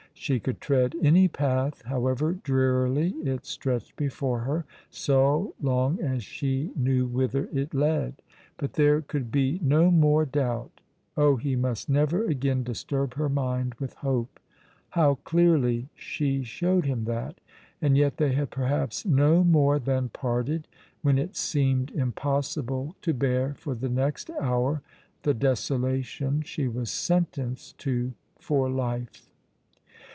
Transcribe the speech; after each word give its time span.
She 0.13 0.39
could 0.39 0.61
tread 0.61 0.93
any 1.01 1.27
path, 1.27 1.81
however 1.81 2.33
drearily 2.33 3.09
it 3.23 3.43
stretched 3.47 3.95
before 3.95 4.41
her, 4.41 4.65
so 4.91 5.55
long 5.59 5.99
as 5.99 6.23
she 6.23 6.69
knew 6.75 7.07
whither 7.07 7.49
it 7.51 7.73
led, 7.73 8.21
but 8.57 8.73
there 8.73 9.01
could 9.01 9.31
be 9.31 9.59
no 9.63 9.89
more 9.89 10.27
doubt. 10.27 10.79
Oh, 11.17 11.37
he 11.37 11.55
must 11.55 11.89
never 11.89 12.23
again 12.23 12.61
disturb 12.61 13.15
her 13.15 13.29
mind 13.29 13.73
with 13.79 13.95
hope! 13.95 14.39
How 14.91 15.15
clearly 15.23 15.87
she 15.95 16.43
showed 16.43 16.85
him 16.85 17.05
that, 17.05 17.41
and 17.81 17.97
yet 17.97 18.17
they 18.17 18.33
had 18.33 18.51
perhaps 18.51 19.03
no 19.07 19.43
more 19.43 19.79
than 19.79 20.09
parted 20.09 20.67
when 21.01 21.17
it 21.17 21.35
seemed 21.35 21.89
impossible 21.95 22.95
to 23.01 23.15
bear 23.15 23.55
for 23.55 23.73
the 23.73 23.89
next 23.89 24.29
hour 24.39 24.83
the 25.23 25.33
desolation 25.33 26.43
she 26.43 26.67
was 26.67 26.91
sentenced 26.91 27.79
to 27.79 28.13
for 28.37 28.69
life. 28.69 29.27